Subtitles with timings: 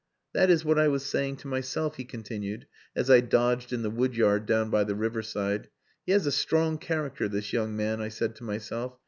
[0.33, 2.65] "That is what I was saying to myself," he continued,
[2.95, 5.69] "as I dodged in the woodyard down by the river side.
[6.07, 8.97] 'He has a strong character this young man,' I said to myself.